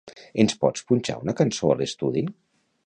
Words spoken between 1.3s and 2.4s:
cançó a l'estudi?